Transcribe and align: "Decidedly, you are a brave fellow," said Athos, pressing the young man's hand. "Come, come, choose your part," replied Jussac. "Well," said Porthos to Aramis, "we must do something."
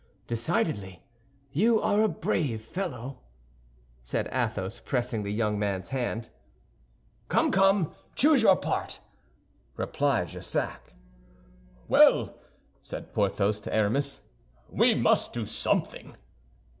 "Decidedly, 0.25 1.03
you 1.51 1.79
are 1.79 2.01
a 2.01 2.07
brave 2.07 2.63
fellow," 2.63 3.19
said 4.01 4.27
Athos, 4.31 4.79
pressing 4.83 5.21
the 5.21 5.29
young 5.31 5.59
man's 5.59 5.89
hand. 5.89 6.29
"Come, 7.27 7.51
come, 7.51 7.91
choose 8.15 8.41
your 8.41 8.55
part," 8.55 8.99
replied 9.77 10.29
Jussac. 10.29 10.95
"Well," 11.87 12.35
said 12.81 13.13
Porthos 13.13 13.61
to 13.61 13.71
Aramis, 13.75 14.21
"we 14.71 14.95
must 14.95 15.33
do 15.33 15.45
something." 15.45 16.17